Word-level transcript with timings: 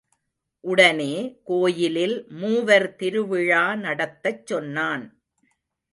உடனே, 0.63 1.39
கோயிலில் 1.43 2.25
மூவர் 2.29 2.95
திருவிழா 2.95 3.75
நடத்தச் 3.75 4.45
சொன்னான். 4.45 5.05